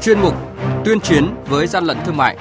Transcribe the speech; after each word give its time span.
chuyên 0.00 0.20
mục 0.20 0.34
Tuyên 0.84 1.00
chiến 1.00 1.34
với 1.48 1.66
gian 1.66 1.84
lận 1.84 1.96
thương 2.06 2.16
mại. 2.16 2.36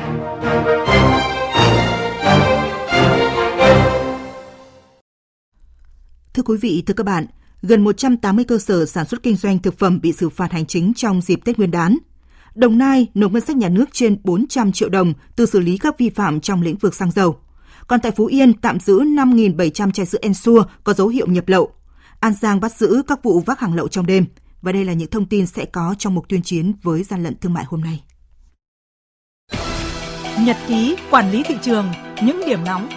Thưa 6.33 6.43
quý 6.45 6.57
vị, 6.57 6.83
thưa 6.85 6.93
các 6.93 7.05
bạn, 7.05 7.25
gần 7.61 7.83
180 7.83 8.45
cơ 8.45 8.57
sở 8.57 8.85
sản 8.85 9.05
xuất 9.05 9.23
kinh 9.23 9.35
doanh 9.35 9.59
thực 9.59 9.79
phẩm 9.79 9.99
bị 10.01 10.11
xử 10.11 10.29
phạt 10.29 10.51
hành 10.51 10.65
chính 10.65 10.93
trong 10.95 11.21
dịp 11.21 11.39
Tết 11.45 11.57
Nguyên 11.57 11.71
đán. 11.71 11.97
Đồng 12.55 12.77
Nai 12.77 13.07
nộp 13.13 13.31
ngân 13.31 13.41
sách 13.41 13.57
nhà 13.57 13.69
nước 13.69 13.85
trên 13.91 14.17
400 14.23 14.71
triệu 14.71 14.89
đồng 14.89 15.13
từ 15.35 15.45
xử 15.45 15.59
lý 15.59 15.77
các 15.77 15.97
vi 15.97 16.09
phạm 16.09 16.39
trong 16.39 16.61
lĩnh 16.61 16.77
vực 16.77 16.95
xăng 16.95 17.11
dầu. 17.11 17.37
Còn 17.87 17.99
tại 17.99 18.11
Phú 18.11 18.25
Yên 18.25 18.53
tạm 18.53 18.79
giữ 18.79 18.99
5.700 18.99 19.91
chai 19.91 20.05
sữa 20.05 20.19
Ensure 20.21 20.63
có 20.83 20.93
dấu 20.93 21.07
hiệu 21.07 21.27
nhập 21.27 21.47
lậu. 21.47 21.71
An 22.19 22.33
Giang 22.41 22.59
bắt 22.59 22.75
giữ 22.77 23.01
các 23.07 23.23
vụ 23.23 23.39
vác 23.39 23.59
hàng 23.59 23.75
lậu 23.75 23.87
trong 23.87 24.05
đêm. 24.05 24.25
Và 24.61 24.71
đây 24.71 24.85
là 24.85 24.93
những 24.93 25.09
thông 25.09 25.25
tin 25.25 25.45
sẽ 25.45 25.65
có 25.65 25.95
trong 25.97 26.15
mục 26.15 26.29
tuyên 26.29 26.41
chiến 26.41 26.73
với 26.83 27.03
gian 27.03 27.23
lận 27.23 27.35
thương 27.35 27.53
mại 27.53 27.63
hôm 27.67 27.81
nay. 27.81 28.03
Nhật 30.45 30.57
ký 30.67 30.95
quản 31.11 31.31
lý 31.31 31.43
thị 31.43 31.55
trường, 31.61 31.85
những 32.23 32.41
điểm 32.47 32.59
nóng 32.65 32.89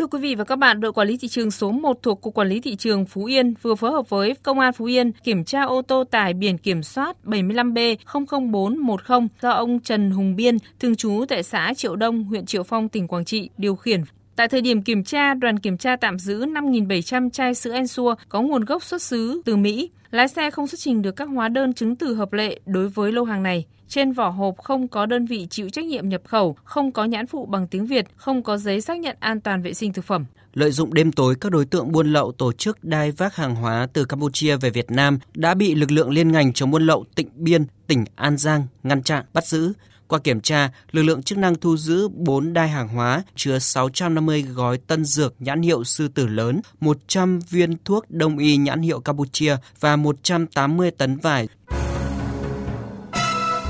Thưa 0.00 0.06
quý 0.06 0.18
vị 0.18 0.34
và 0.34 0.44
các 0.44 0.56
bạn, 0.56 0.80
đội 0.80 0.92
quản 0.92 1.08
lý 1.08 1.16
thị 1.16 1.28
trường 1.28 1.50
số 1.50 1.70
1 1.70 1.98
thuộc 2.02 2.20
Cục 2.20 2.34
Quản 2.34 2.48
lý 2.48 2.60
Thị 2.60 2.76
trường 2.76 3.06
Phú 3.06 3.24
Yên 3.24 3.54
vừa 3.62 3.74
phối 3.74 3.90
hợp 3.90 4.08
với 4.08 4.34
Công 4.42 4.58
an 4.58 4.72
Phú 4.72 4.84
Yên 4.84 5.12
kiểm 5.24 5.44
tra 5.44 5.62
ô 5.62 5.82
tô 5.82 6.04
tải 6.04 6.34
biển 6.34 6.58
kiểm 6.58 6.82
soát 6.82 7.16
75B00410 7.24 9.28
do 9.42 9.50
ông 9.50 9.80
Trần 9.80 10.10
Hùng 10.10 10.36
Biên, 10.36 10.56
thường 10.78 10.96
trú 10.96 11.24
tại 11.28 11.42
xã 11.42 11.74
Triệu 11.76 11.96
Đông, 11.96 12.24
huyện 12.24 12.46
Triệu 12.46 12.62
Phong, 12.62 12.88
tỉnh 12.88 13.08
Quảng 13.08 13.24
Trị, 13.24 13.50
điều 13.56 13.76
khiển. 13.76 14.02
Tại 14.36 14.48
thời 14.48 14.60
điểm 14.60 14.82
kiểm 14.82 15.04
tra, 15.04 15.34
đoàn 15.34 15.58
kiểm 15.58 15.76
tra 15.76 15.96
tạm 15.96 16.18
giữ 16.18 16.44
5.700 16.44 17.30
chai 17.30 17.54
sữa 17.54 17.72
Ensure 17.72 18.14
có 18.28 18.42
nguồn 18.42 18.64
gốc 18.64 18.84
xuất 18.84 19.02
xứ 19.02 19.42
từ 19.44 19.56
Mỹ. 19.56 19.90
Lái 20.10 20.28
xe 20.28 20.50
không 20.50 20.66
xuất 20.66 20.80
trình 20.80 21.02
được 21.02 21.16
các 21.16 21.28
hóa 21.28 21.48
đơn 21.48 21.72
chứng 21.72 21.96
từ 21.96 22.14
hợp 22.14 22.32
lệ 22.32 22.60
đối 22.66 22.88
với 22.88 23.12
lô 23.12 23.24
hàng 23.24 23.42
này. 23.42 23.66
Trên 23.88 24.12
vỏ 24.12 24.28
hộp 24.28 24.58
không 24.58 24.88
có 24.88 25.06
đơn 25.06 25.26
vị 25.26 25.46
chịu 25.50 25.68
trách 25.70 25.84
nhiệm 25.84 26.08
nhập 26.08 26.22
khẩu, 26.24 26.56
không 26.64 26.92
có 26.92 27.04
nhãn 27.04 27.26
phụ 27.26 27.46
bằng 27.46 27.66
tiếng 27.66 27.86
Việt, 27.86 28.06
không 28.16 28.42
có 28.42 28.56
giấy 28.56 28.80
xác 28.80 28.98
nhận 28.98 29.16
an 29.20 29.40
toàn 29.40 29.62
vệ 29.62 29.74
sinh 29.74 29.92
thực 29.92 30.04
phẩm. 30.04 30.24
Lợi 30.54 30.70
dụng 30.70 30.94
đêm 30.94 31.12
tối, 31.12 31.34
các 31.40 31.52
đối 31.52 31.64
tượng 31.64 31.92
buôn 31.92 32.12
lậu 32.12 32.32
tổ 32.32 32.52
chức 32.52 32.84
đai 32.84 33.10
vác 33.10 33.36
hàng 33.36 33.54
hóa 33.54 33.86
từ 33.92 34.04
Campuchia 34.04 34.56
về 34.56 34.70
Việt 34.70 34.90
Nam 34.90 35.18
đã 35.34 35.54
bị 35.54 35.74
lực 35.74 35.90
lượng 35.90 36.10
liên 36.10 36.32
ngành 36.32 36.52
chống 36.52 36.70
buôn 36.70 36.86
lậu 36.86 37.04
Tịnh 37.14 37.28
Biên, 37.34 37.64
tỉnh 37.86 38.04
An 38.16 38.36
Giang 38.36 38.66
ngăn 38.82 39.02
chặn, 39.02 39.24
bắt 39.32 39.46
giữ. 39.46 39.72
Qua 40.10 40.18
kiểm 40.18 40.40
tra, 40.40 40.70
lực 40.90 41.02
lượng 41.02 41.22
chức 41.22 41.38
năng 41.38 41.54
thu 41.54 41.76
giữ 41.76 42.08
4 42.08 42.52
đai 42.52 42.68
hàng 42.68 42.88
hóa 42.88 43.22
chứa 43.36 43.58
650 43.58 44.42
gói 44.42 44.78
tân 44.86 45.04
dược 45.04 45.34
nhãn 45.38 45.62
hiệu 45.62 45.84
sư 45.84 46.08
tử 46.08 46.26
lớn, 46.26 46.60
100 46.80 47.40
viên 47.50 47.76
thuốc 47.84 48.04
đông 48.08 48.38
y 48.38 48.56
nhãn 48.56 48.82
hiệu 48.82 49.00
Campuchia 49.00 49.56
và 49.80 49.96
180 49.96 50.90
tấn 50.90 51.16
vải. 51.16 51.48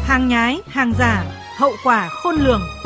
Hàng 0.05 0.29
nhái, 0.29 0.61
hàng 0.67 0.93
giả, 0.99 1.25
hậu 1.59 1.73
quả 1.85 2.09
khôn 2.09 2.35
lường. 2.37 2.80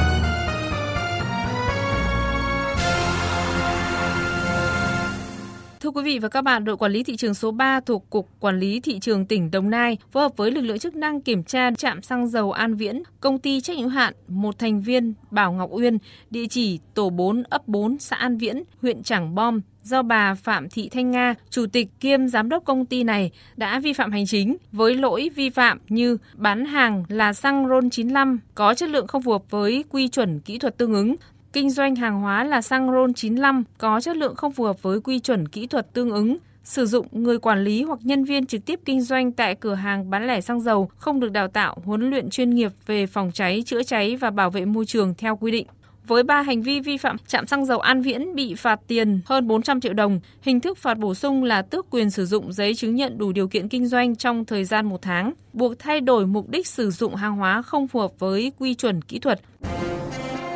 Thưa 5.85 5.91
quý 5.91 6.03
vị 6.03 6.19
và 6.19 6.29
các 6.29 6.43
bạn, 6.43 6.65
đội 6.65 6.77
quản 6.77 6.93
lý 6.93 7.03
thị 7.03 7.17
trường 7.17 7.35
số 7.35 7.51
3 7.51 7.81
thuộc 7.81 8.11
Cục 8.11 8.29
Quản 8.41 8.59
lý 8.59 8.81
Thị 8.81 8.99
trường 8.99 9.27
tỉnh 9.27 9.51
Đồng 9.51 9.71
Nai 9.71 9.99
phối 10.13 10.23
hợp 10.23 10.37
với 10.37 10.51
lực 10.51 10.61
lượng 10.61 10.79
chức 10.79 10.97
năng 10.97 11.21
kiểm 11.21 11.45
tra 11.45 11.71
trạm 11.71 12.03
xăng 12.03 12.29
dầu 12.29 12.53
An 12.53 12.75
Viễn, 12.75 13.03
công 13.21 13.39
ty 13.39 13.61
trách 13.61 13.77
nhiệm 13.77 13.83
hữu 13.83 13.91
hạn 13.91 14.15
một 14.29 14.59
thành 14.59 14.83
viên 14.83 15.15
Bảo 15.31 15.53
Ngọc 15.53 15.71
Uyên, 15.73 15.99
địa 16.31 16.47
chỉ 16.51 16.79
tổ 16.95 17.11
4 17.11 17.43
ấp 17.43 17.69
4 17.69 17.99
xã 17.99 18.17
An 18.17 18.39
Viễn, 18.39 18.63
huyện 18.83 19.03
Trảng 19.03 19.35
Bom, 19.35 19.61
do 19.83 20.03
bà 20.03 20.35
Phạm 20.35 20.69
Thị 20.69 20.89
Thanh 20.89 21.11
Nga, 21.11 21.35
chủ 21.51 21.67
tịch 21.67 21.89
kiêm 22.01 22.29
giám 22.29 22.49
đốc 22.49 22.65
công 22.65 22.87
ty 22.87 23.05
này 23.05 23.31
đã 23.57 23.81
vi 23.81 23.93
phạm 23.93 24.13
hành 24.13 24.27
chính 24.27 24.57
với 24.73 24.95
lỗi 24.95 25.31
vi 25.37 25.51
phạm 25.51 25.79
như 25.89 26.19
bán 26.35 26.65
hàng 26.65 27.05
là 27.09 27.33
xăng 27.33 27.69
RON 27.69 27.91
95 27.91 28.41
có 28.55 28.75
chất 28.75 28.89
lượng 28.89 29.07
không 29.07 29.23
phù 29.23 29.33
hợp 29.33 29.51
với 29.51 29.85
quy 29.91 30.09
chuẩn 30.09 30.41
kỹ 30.41 30.59
thuật 30.59 30.79
tương 30.79 30.95
ứng, 30.95 31.17
kinh 31.55 31.71
doanh 31.71 31.97
hàng 31.97 32.21
hóa 32.21 32.45
là 32.45 32.63
xăng 32.63 32.93
RON 32.93 33.15
95 33.15 33.65
có 33.79 34.01
chất 34.01 34.17
lượng 34.17 34.35
không 34.35 34.53
phù 34.53 34.65
hợp 34.65 34.83
với 34.83 35.01
quy 35.01 35.19
chuẩn 35.19 35.49
kỹ 35.49 35.67
thuật 35.67 35.93
tương 35.93 36.11
ứng, 36.11 36.37
sử 36.65 36.87
dụng 36.87 37.07
người 37.13 37.39
quản 37.39 37.65
lý 37.65 37.83
hoặc 37.83 37.99
nhân 38.03 38.25
viên 38.25 38.47
trực 38.47 38.67
tiếp 38.67 38.81
kinh 38.85 39.03
doanh 39.03 39.33
tại 39.33 39.55
cửa 39.55 39.75
hàng 39.75 40.11
bán 40.11 40.27
lẻ 40.27 40.41
xăng 40.41 40.61
dầu 40.61 40.91
không 40.97 41.21
được 41.21 41.33
đào 41.33 41.49
tạo, 41.49 41.77
huấn 41.85 42.11
luyện 42.11 42.31
chuyên 42.31 42.51
nghiệp 42.51 42.73
về 42.87 43.07
phòng 43.07 43.31
cháy, 43.35 43.63
chữa 43.67 43.83
cháy 43.83 44.17
và 44.17 44.31
bảo 44.31 44.51
vệ 44.51 44.65
môi 44.65 44.87
trường 44.87 45.15
theo 45.19 45.37
quy 45.37 45.51
định. 45.53 45.67
Với 46.07 46.23
ba 46.23 46.43
hành 46.43 46.63
vi 46.63 46.81
vi 46.81 46.97
phạm, 46.97 47.17
trạm 47.27 47.47
xăng 47.47 47.67
dầu 47.67 47.79
An 47.79 48.03
Viễn 48.03 48.35
bị 48.35 48.55
phạt 48.55 48.81
tiền 48.87 49.21
hơn 49.27 49.49
400 49.49 49.81
triệu 49.81 49.93
đồng. 49.93 50.21
Hình 50.43 50.61
thức 50.61 50.79
phạt 50.79 50.99
bổ 50.99 51.15
sung 51.15 51.45
là 51.45 51.63
tước 51.63 51.91
quyền 51.91 52.11
sử 52.11 52.27
dụng 52.27 52.53
giấy 52.53 52.75
chứng 52.75 52.95
nhận 52.95 53.19
đủ 53.19 53.33
điều 53.33 53.49
kiện 53.49 53.69
kinh 53.69 53.87
doanh 53.87 54.17
trong 54.17 54.45
thời 54.45 54.65
gian 54.65 54.87
một 54.87 55.03
tháng, 55.03 55.33
buộc 55.53 55.79
thay 55.79 56.01
đổi 56.01 56.27
mục 56.27 56.49
đích 56.49 56.67
sử 56.67 56.91
dụng 56.91 57.15
hàng 57.15 57.37
hóa 57.37 57.63
không 57.63 57.89
phù 57.89 58.01
hợp 58.01 58.13
với 58.19 58.53
quy 58.59 58.75
chuẩn 58.75 59.03
kỹ 59.03 59.19
thuật. 59.19 59.41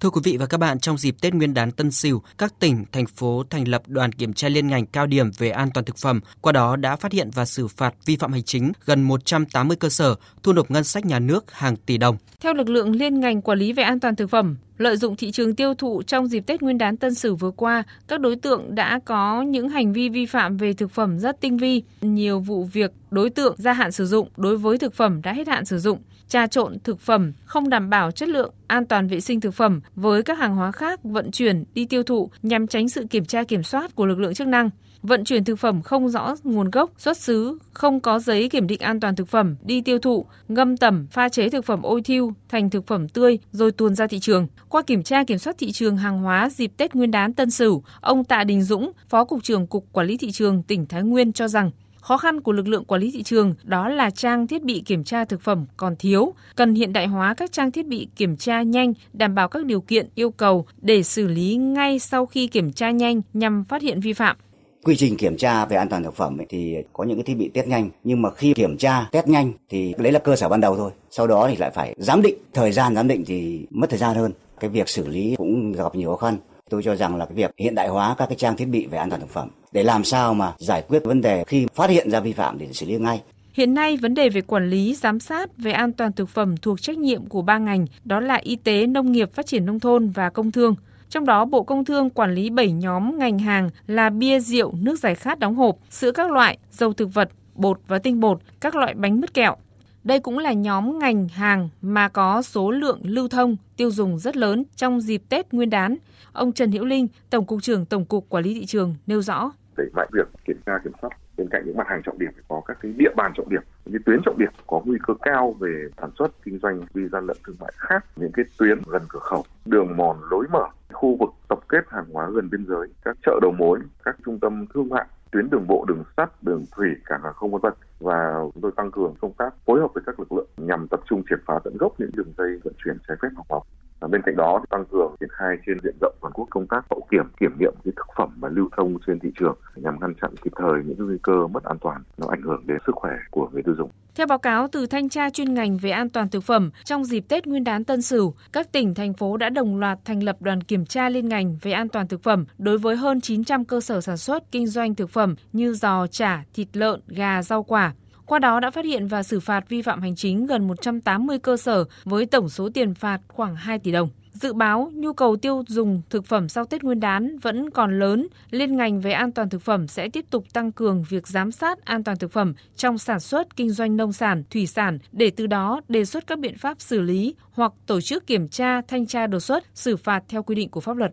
Thưa 0.00 0.10
quý 0.10 0.20
vị 0.24 0.36
và 0.36 0.46
các 0.46 0.58
bạn, 0.58 0.80
trong 0.80 0.98
dịp 0.98 1.14
Tết 1.20 1.34
Nguyên 1.34 1.54
đán 1.54 1.72
Tân 1.72 1.90
Sửu, 1.90 2.22
các 2.38 2.54
tỉnh, 2.58 2.84
thành 2.92 3.06
phố 3.06 3.42
thành 3.50 3.68
lập 3.68 3.82
đoàn 3.86 4.12
kiểm 4.12 4.32
tra 4.32 4.48
liên 4.48 4.68
ngành 4.68 4.86
cao 4.86 5.06
điểm 5.06 5.30
về 5.38 5.50
an 5.50 5.70
toàn 5.74 5.84
thực 5.84 5.96
phẩm, 5.96 6.20
qua 6.40 6.52
đó 6.52 6.76
đã 6.76 6.96
phát 6.96 7.12
hiện 7.12 7.30
và 7.34 7.44
xử 7.44 7.68
phạt 7.68 7.94
vi 8.06 8.16
phạm 8.16 8.32
hành 8.32 8.42
chính 8.42 8.72
gần 8.84 9.02
180 9.02 9.76
cơ 9.76 9.88
sở, 9.88 10.14
thu 10.42 10.52
nộp 10.52 10.70
ngân 10.70 10.84
sách 10.84 11.06
nhà 11.06 11.18
nước 11.18 11.52
hàng 11.52 11.76
tỷ 11.76 11.98
đồng. 11.98 12.16
Theo 12.40 12.54
lực 12.54 12.68
lượng 12.68 12.96
liên 12.96 13.20
ngành 13.20 13.42
quản 13.42 13.58
lý 13.58 13.72
về 13.72 13.82
an 13.82 14.00
toàn 14.00 14.16
thực 14.16 14.30
phẩm, 14.30 14.56
lợi 14.78 14.96
dụng 14.96 15.16
thị 15.16 15.30
trường 15.30 15.54
tiêu 15.54 15.74
thụ 15.74 16.02
trong 16.02 16.26
dịp 16.26 16.40
Tết 16.40 16.62
Nguyên 16.62 16.78
đán 16.78 16.96
Tân 16.96 17.14
Sửu 17.14 17.36
vừa 17.36 17.50
qua, 17.50 17.82
các 18.08 18.20
đối 18.20 18.36
tượng 18.36 18.74
đã 18.74 19.00
có 19.04 19.42
những 19.42 19.68
hành 19.68 19.92
vi 19.92 20.08
vi 20.08 20.26
phạm 20.26 20.56
về 20.56 20.72
thực 20.72 20.90
phẩm 20.90 21.18
rất 21.18 21.40
tinh 21.40 21.56
vi. 21.56 21.82
Nhiều 22.00 22.40
vụ 22.40 22.64
việc 22.64 22.92
đối 23.10 23.30
tượng 23.30 23.54
gia 23.58 23.72
hạn 23.72 23.92
sử 23.92 24.06
dụng 24.06 24.28
đối 24.36 24.56
với 24.56 24.78
thực 24.78 24.94
phẩm 24.94 25.22
đã 25.22 25.32
hết 25.32 25.48
hạn 25.48 25.64
sử 25.64 25.78
dụng, 25.78 25.98
trà 26.28 26.46
trộn 26.46 26.78
thực 26.84 27.00
phẩm 27.00 27.32
không 27.44 27.68
đảm 27.68 27.90
bảo 27.90 28.10
chất 28.10 28.28
lượng, 28.28 28.52
an 28.66 28.86
toàn 28.86 29.08
vệ 29.08 29.20
sinh 29.20 29.40
thực 29.40 29.54
phẩm 29.54 29.80
với 29.94 30.22
các 30.22 30.38
hàng 30.38 30.56
hóa 30.56 30.72
khác 30.72 31.00
vận 31.04 31.30
chuyển 31.30 31.64
đi 31.74 31.84
tiêu 31.84 32.02
thụ 32.02 32.30
nhằm 32.42 32.66
tránh 32.66 32.88
sự 32.88 33.04
kiểm 33.10 33.24
tra 33.24 33.44
kiểm 33.44 33.62
soát 33.62 33.94
của 33.94 34.06
lực 34.06 34.18
lượng 34.18 34.34
chức 34.34 34.46
năng 34.46 34.70
vận 35.02 35.24
chuyển 35.24 35.44
thực 35.44 35.58
phẩm 35.58 35.82
không 35.82 36.08
rõ 36.08 36.34
nguồn 36.44 36.70
gốc, 36.70 36.90
xuất 36.98 37.16
xứ, 37.16 37.58
không 37.72 38.00
có 38.00 38.18
giấy 38.18 38.48
kiểm 38.48 38.66
định 38.66 38.80
an 38.80 39.00
toàn 39.00 39.16
thực 39.16 39.28
phẩm 39.28 39.56
đi 39.62 39.80
tiêu 39.80 39.98
thụ, 39.98 40.26
ngâm 40.48 40.76
tẩm, 40.76 41.06
pha 41.10 41.28
chế 41.28 41.48
thực 41.48 41.64
phẩm 41.64 41.82
ôi 41.82 42.02
thiêu 42.02 42.32
thành 42.48 42.70
thực 42.70 42.86
phẩm 42.86 43.08
tươi 43.08 43.38
rồi 43.52 43.72
tuồn 43.72 43.94
ra 43.94 44.06
thị 44.06 44.18
trường. 44.18 44.46
Qua 44.68 44.82
kiểm 44.82 45.02
tra 45.02 45.24
kiểm 45.24 45.38
soát 45.38 45.58
thị 45.58 45.72
trường 45.72 45.96
hàng 45.96 46.18
hóa 46.18 46.50
dịp 46.50 46.72
Tết 46.76 46.94
Nguyên 46.94 47.10
đán 47.10 47.32
Tân 47.32 47.50
Sửu, 47.50 47.82
ông 48.00 48.24
Tạ 48.24 48.44
Đình 48.44 48.62
Dũng, 48.62 48.92
Phó 49.08 49.24
cục 49.24 49.42
trưởng 49.42 49.66
Cục 49.66 49.86
Quản 49.92 50.06
lý 50.06 50.16
thị 50.16 50.30
trường 50.30 50.62
tỉnh 50.62 50.86
Thái 50.86 51.02
Nguyên 51.02 51.32
cho 51.32 51.48
rằng 51.48 51.70
Khó 52.00 52.16
khăn 52.16 52.40
của 52.40 52.52
lực 52.52 52.68
lượng 52.68 52.84
quản 52.84 53.00
lý 53.00 53.10
thị 53.10 53.22
trường 53.22 53.54
đó 53.62 53.88
là 53.88 54.10
trang 54.10 54.46
thiết 54.46 54.62
bị 54.62 54.82
kiểm 54.86 55.04
tra 55.04 55.24
thực 55.24 55.40
phẩm 55.40 55.66
còn 55.76 55.96
thiếu, 55.96 56.34
cần 56.56 56.74
hiện 56.74 56.92
đại 56.92 57.06
hóa 57.06 57.34
các 57.34 57.52
trang 57.52 57.70
thiết 57.70 57.86
bị 57.86 58.08
kiểm 58.16 58.36
tra 58.36 58.62
nhanh, 58.62 58.92
đảm 59.12 59.34
bảo 59.34 59.48
các 59.48 59.64
điều 59.64 59.80
kiện 59.80 60.08
yêu 60.14 60.30
cầu 60.30 60.66
để 60.80 61.02
xử 61.02 61.26
lý 61.26 61.56
ngay 61.56 61.98
sau 61.98 62.26
khi 62.26 62.46
kiểm 62.46 62.72
tra 62.72 62.90
nhanh 62.90 63.22
nhằm 63.32 63.64
phát 63.64 63.82
hiện 63.82 64.00
vi 64.00 64.12
phạm 64.12 64.36
quy 64.84 64.96
trình 64.96 65.16
kiểm 65.16 65.36
tra 65.36 65.64
về 65.64 65.76
an 65.76 65.88
toàn 65.88 66.04
thực 66.04 66.14
phẩm 66.16 66.40
ấy, 66.40 66.46
thì 66.48 66.76
có 66.92 67.04
những 67.04 67.16
cái 67.16 67.24
thiết 67.24 67.34
bị 67.34 67.48
test 67.48 67.66
nhanh 67.66 67.90
nhưng 68.04 68.22
mà 68.22 68.30
khi 68.30 68.54
kiểm 68.54 68.76
tra 68.76 69.08
test 69.12 69.26
nhanh 69.26 69.52
thì 69.68 69.94
đấy 69.98 70.12
là 70.12 70.18
cơ 70.18 70.36
sở 70.36 70.48
ban 70.48 70.60
đầu 70.60 70.76
thôi. 70.76 70.90
Sau 71.10 71.26
đó 71.26 71.46
thì 71.50 71.56
lại 71.56 71.70
phải 71.74 71.94
giám 71.98 72.22
định 72.22 72.34
thời 72.54 72.72
gian 72.72 72.94
giám 72.94 73.08
định 73.08 73.24
thì 73.26 73.66
mất 73.70 73.90
thời 73.90 73.98
gian 73.98 74.16
hơn. 74.16 74.32
Cái 74.60 74.70
việc 74.70 74.88
xử 74.88 75.08
lý 75.08 75.34
cũng 75.36 75.72
gặp 75.72 75.94
nhiều 75.94 76.10
khó 76.10 76.16
khăn. 76.16 76.36
Tôi 76.70 76.82
cho 76.82 76.96
rằng 76.96 77.16
là 77.16 77.26
cái 77.26 77.34
việc 77.34 77.50
hiện 77.58 77.74
đại 77.74 77.88
hóa 77.88 78.14
các 78.18 78.26
cái 78.26 78.36
trang 78.36 78.56
thiết 78.56 78.68
bị 78.68 78.86
về 78.86 78.98
an 78.98 79.10
toàn 79.10 79.20
thực 79.20 79.30
phẩm 79.30 79.48
để 79.72 79.82
làm 79.82 80.04
sao 80.04 80.34
mà 80.34 80.52
giải 80.58 80.82
quyết 80.88 81.04
vấn 81.04 81.20
đề 81.20 81.44
khi 81.44 81.66
phát 81.74 81.90
hiện 81.90 82.10
ra 82.10 82.20
vi 82.20 82.32
phạm 82.32 82.58
để 82.58 82.68
xử 82.72 82.86
lý 82.86 82.98
ngay. 82.98 83.20
Hiện 83.52 83.74
nay, 83.74 83.96
vấn 83.96 84.14
đề 84.14 84.28
về 84.28 84.40
quản 84.40 84.70
lý, 84.70 84.94
giám 84.94 85.20
sát 85.20 85.50
về 85.56 85.72
an 85.72 85.92
toàn 85.92 86.12
thực 86.12 86.28
phẩm 86.28 86.56
thuộc 86.56 86.80
trách 86.80 86.98
nhiệm 86.98 87.26
của 87.26 87.42
ba 87.42 87.58
ngành, 87.58 87.86
đó 88.04 88.20
là 88.20 88.34
Y 88.34 88.56
tế, 88.56 88.86
Nông 88.86 89.12
nghiệp, 89.12 89.32
Phát 89.34 89.46
triển 89.46 89.66
Nông 89.66 89.80
thôn 89.80 90.10
và 90.10 90.30
Công 90.30 90.52
thương. 90.52 90.74
Trong 91.10 91.24
đó, 91.24 91.44
Bộ 91.44 91.62
Công 91.62 91.84
Thương 91.84 92.10
quản 92.10 92.34
lý 92.34 92.50
7 92.50 92.72
nhóm 92.72 93.18
ngành 93.18 93.38
hàng 93.38 93.70
là 93.86 94.10
bia 94.10 94.40
rượu, 94.40 94.72
nước 94.80 94.98
giải 94.98 95.14
khát 95.14 95.38
đóng 95.38 95.54
hộp, 95.54 95.76
sữa 95.90 96.12
các 96.12 96.30
loại, 96.30 96.58
dầu 96.70 96.92
thực 96.92 97.14
vật, 97.14 97.30
bột 97.54 97.80
và 97.88 97.98
tinh 97.98 98.20
bột, 98.20 98.40
các 98.60 98.76
loại 98.76 98.94
bánh 98.94 99.20
mứt 99.20 99.34
kẹo. 99.34 99.56
Đây 100.04 100.20
cũng 100.20 100.38
là 100.38 100.52
nhóm 100.52 100.98
ngành 100.98 101.28
hàng 101.28 101.68
mà 101.82 102.08
có 102.08 102.42
số 102.42 102.70
lượng 102.70 103.00
lưu 103.02 103.28
thông 103.28 103.56
tiêu 103.76 103.90
dùng 103.90 104.18
rất 104.18 104.36
lớn 104.36 104.64
trong 104.76 105.00
dịp 105.00 105.22
Tết 105.28 105.52
Nguyên 105.52 105.70
đán. 105.70 105.96
Ông 106.32 106.52
Trần 106.52 106.72
Hữu 106.72 106.84
Linh, 106.84 107.08
Tổng 107.30 107.46
cục 107.46 107.62
trưởng 107.62 107.84
Tổng 107.84 108.04
cục 108.04 108.28
Quản 108.28 108.44
lý 108.44 108.54
thị 108.54 108.66
trường 108.66 108.94
nêu 109.06 109.22
rõ. 109.22 109.52
Đẩy 109.78 109.88
mạnh 109.92 110.08
việc 110.12 110.28
kiểm 110.44 110.60
tra, 110.66 110.78
kiểm 110.84 110.92
soát. 111.02 111.10
Bên 111.36 111.48
cạnh 111.50 111.62
những 111.66 111.76
mặt 111.76 111.86
hàng 111.88 112.02
trọng 112.02 112.18
điểm 112.18 112.30
phải 112.34 112.44
có 112.48 112.62
các 112.66 112.78
cái 112.80 112.92
địa 112.96 113.14
bàn 113.16 113.32
trọng 113.34 113.48
điểm, 113.48 113.62
những 113.84 114.02
tuyến 114.02 114.20
trọng 114.24 114.38
điểm 114.38 114.52
có 114.66 114.80
nguy 114.84 114.98
cơ 115.06 115.14
cao 115.22 115.54
về 115.60 115.88
sản 116.00 116.10
xuất, 116.18 116.30
kinh 116.44 116.58
doanh 116.62 116.80
vi 116.94 117.08
gian 117.12 117.26
lận 117.26 117.36
thương 117.46 117.56
mại 117.60 117.72
khác. 117.76 118.04
Những 118.16 118.32
cái 118.32 118.44
tuyến 118.58 118.78
gần 118.86 119.02
cửa 119.08 119.18
khẩu, 119.18 119.44
đường 119.64 119.96
mòn 119.96 120.16
lối 120.30 120.46
mở, 120.52 120.64
khu 120.92 121.16
vực 121.20 121.30
tập 121.48 121.58
kết 121.68 121.84
hàng 121.88 122.04
hóa 122.12 122.30
gần 122.34 122.50
biên 122.50 122.66
giới, 122.66 122.88
các 123.04 123.16
chợ 123.26 123.38
đầu 123.42 123.52
mối, 123.58 123.80
các 124.04 124.16
trung 124.24 124.38
tâm 124.40 124.66
thương 124.74 124.88
mại, 124.88 125.06
tuyến 125.32 125.50
đường 125.50 125.66
bộ, 125.68 125.84
đường 125.88 126.04
sắt, 126.16 126.42
đường 126.42 126.64
thủy 126.76 126.88
cảng 127.04 127.22
hàng 127.22 127.34
không 127.34 127.50
vân 127.50 127.60
vân. 127.60 127.72
Và 128.00 128.34
chúng 128.54 128.62
tôi 128.62 128.72
tăng 128.76 128.90
cường 128.90 129.14
công 129.20 129.32
tác 129.32 129.54
phối 129.66 129.80
hợp 129.80 129.88
với 129.94 130.02
các 130.06 130.20
lực 130.20 130.32
lượng 130.32 130.48
nhằm 130.56 130.88
tập 130.88 131.00
trung 131.06 131.22
triệt 131.30 131.38
phá 131.46 131.54
tận 131.64 131.76
gốc 131.76 131.92
những 131.98 132.10
đường 132.14 132.32
dây 132.38 132.60
vận 132.64 132.74
chuyển 132.84 132.96
trái 133.08 133.16
phép 133.22 133.28
hàng 133.36 133.44
hóa 133.48 133.60
bên 134.06 134.22
cạnh 134.22 134.36
đó 134.36 134.62
tăng 134.70 134.84
cường 134.92 135.14
triển 135.20 135.28
khai 135.32 135.56
trên 135.66 135.78
diện 135.84 135.94
rộng 136.00 136.14
toàn 136.20 136.32
quốc 136.32 136.46
công 136.50 136.66
tác 136.66 136.84
hậu 136.90 137.06
kiểm 137.10 137.24
kiểm 137.40 137.58
nghiệm 137.58 137.74
cái 137.84 137.92
thực 137.96 138.06
phẩm 138.16 138.30
mà 138.36 138.48
lưu 138.48 138.68
thông 138.76 138.96
trên 139.06 139.18
thị 139.18 139.28
trường 139.38 139.58
nhằm 139.76 140.00
ngăn 140.00 140.14
chặn 140.22 140.30
kịp 140.44 140.52
thời 140.56 140.84
những 140.84 141.06
nguy 141.06 141.18
cơ 141.22 141.46
mất 141.46 141.64
an 141.64 141.78
toàn 141.80 142.02
nó 142.18 142.26
ảnh 142.28 142.42
hưởng 142.42 142.66
đến 142.66 142.78
sức 142.86 142.92
khỏe 142.94 143.12
của 143.30 143.48
người 143.52 143.62
tiêu 143.62 143.74
dùng. 143.78 143.90
Theo 144.14 144.26
báo 144.26 144.38
cáo 144.38 144.68
từ 144.72 144.86
thanh 144.86 145.08
tra 145.08 145.30
chuyên 145.30 145.54
ngành 145.54 145.76
về 145.76 145.90
an 145.90 146.08
toàn 146.08 146.28
thực 146.28 146.44
phẩm, 146.44 146.70
trong 146.84 147.04
dịp 147.04 147.24
Tết 147.28 147.46
Nguyên 147.46 147.64
đán 147.64 147.84
Tân 147.84 148.02
Sửu, 148.02 148.34
các 148.52 148.72
tỉnh 148.72 148.94
thành 148.94 149.14
phố 149.14 149.36
đã 149.36 149.50
đồng 149.50 149.78
loạt 149.78 149.98
thành 150.04 150.22
lập 150.22 150.36
đoàn 150.40 150.62
kiểm 150.62 150.86
tra 150.86 151.08
liên 151.08 151.28
ngành 151.28 151.58
về 151.62 151.72
an 151.72 151.88
toàn 151.88 152.08
thực 152.08 152.22
phẩm 152.22 152.44
đối 152.58 152.78
với 152.78 152.96
hơn 152.96 153.20
900 153.20 153.64
cơ 153.64 153.80
sở 153.80 154.00
sản 154.00 154.16
xuất 154.16 154.52
kinh 154.52 154.66
doanh 154.66 154.94
thực 154.94 155.10
phẩm 155.10 155.34
như 155.52 155.72
giò, 155.72 156.06
chả, 156.06 156.44
thịt 156.54 156.68
lợn, 156.72 157.00
gà, 157.08 157.42
rau 157.42 157.62
quả. 157.62 157.92
Qua 158.28 158.38
đó 158.38 158.60
đã 158.60 158.70
phát 158.70 158.84
hiện 158.84 159.06
và 159.06 159.22
xử 159.22 159.40
phạt 159.40 159.68
vi 159.68 159.82
phạm 159.82 160.02
hành 160.02 160.16
chính 160.16 160.46
gần 160.46 160.68
180 160.68 161.38
cơ 161.38 161.56
sở 161.56 161.84
với 162.04 162.26
tổng 162.26 162.48
số 162.48 162.68
tiền 162.74 162.94
phạt 162.94 163.20
khoảng 163.28 163.56
2 163.56 163.78
tỷ 163.78 163.92
đồng. 163.92 164.08
Dự 164.32 164.52
báo 164.52 164.90
nhu 164.94 165.12
cầu 165.12 165.36
tiêu 165.36 165.64
dùng 165.68 166.02
thực 166.10 166.26
phẩm 166.26 166.48
sau 166.48 166.64
Tết 166.64 166.82
Nguyên 166.82 167.00
đán 167.00 167.38
vẫn 167.38 167.70
còn 167.70 167.98
lớn, 167.98 168.26
liên 168.50 168.76
ngành 168.76 169.00
về 169.00 169.12
an 169.12 169.32
toàn 169.32 169.48
thực 169.48 169.62
phẩm 169.62 169.88
sẽ 169.88 170.08
tiếp 170.08 170.24
tục 170.30 170.44
tăng 170.52 170.72
cường 170.72 171.04
việc 171.08 171.28
giám 171.28 171.52
sát 171.52 171.84
an 171.84 172.04
toàn 172.04 172.18
thực 172.18 172.32
phẩm 172.32 172.54
trong 172.76 172.98
sản 172.98 173.20
xuất, 173.20 173.56
kinh 173.56 173.70
doanh 173.70 173.96
nông 173.96 174.12
sản, 174.12 174.42
thủy 174.50 174.66
sản 174.66 174.98
để 175.12 175.30
từ 175.30 175.46
đó 175.46 175.80
đề 175.88 176.04
xuất 176.04 176.26
các 176.26 176.38
biện 176.38 176.58
pháp 176.58 176.80
xử 176.80 177.00
lý 177.00 177.34
hoặc 177.52 177.72
tổ 177.86 178.00
chức 178.00 178.26
kiểm 178.26 178.48
tra, 178.48 178.80
thanh 178.88 179.06
tra 179.06 179.26
đột 179.26 179.40
xuất, 179.40 179.64
xử 179.74 179.96
phạt 179.96 180.24
theo 180.28 180.42
quy 180.42 180.54
định 180.54 180.68
của 180.68 180.80
pháp 180.80 180.96
luật. 180.96 181.12